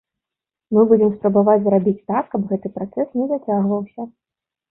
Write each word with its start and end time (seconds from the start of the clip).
Мы 0.77 0.85
будзем 0.91 1.11
спрабаваць 1.17 1.57
зрабіць 1.67 2.01
так, 2.11 2.23
каб 2.33 2.41
гэты 2.53 2.67
працэс 2.77 3.07
не 3.19 3.25
зацягваўся. 3.33 4.01